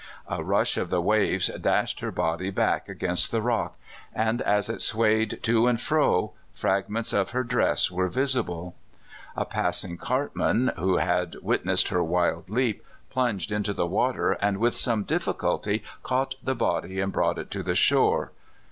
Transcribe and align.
A 0.27 0.43
rush 0.43 0.77
of 0.77 0.89
the 0.89 0.99
waves 0.99 1.45
dashed 1.49 1.99
her 1.99 2.09
body 2.09 2.49
back 2.49 2.89
against 2.89 3.29
the 3.31 3.39
rock, 3.43 3.77
and, 4.15 4.41
as 4.41 4.67
it 4.67 4.81
swayed 4.81 5.37
to 5.43 5.67
and 5.67 5.79
fro, 5.79 6.31
fragments 6.51 7.13
NORTH 7.13 7.27
BEACH, 7.27 7.29
SAN 7.29 7.33
FRANCISCO. 7.35 7.43
II9 7.43 7.43
of 7.43 7.45
her 7.49 7.55
dress 7.67 7.91
were 7.91 8.07
visible. 8.09 8.75
A 9.37 9.45
passing 9.45 9.97
cartman, 9.97 10.71
who 10.75 10.97
had 10.97 11.35
witnessed 11.43 11.89
her 11.89 12.03
wild 12.03 12.49
leap, 12.49 12.83
plunged 13.11 13.51
into 13.51 13.73
the 13.73 13.85
water, 13.85 14.31
and 14.31 14.57
with 14.57 14.75
some 14.75 15.03
difficulty 15.03 15.83
caught 16.01 16.33
the 16.41 16.55
body 16.55 16.99
and 16.99 17.11
brought 17.13 17.37
it 17.37 17.51
to 17.51 17.61
the 17.61 17.75
shore. 17.75 18.31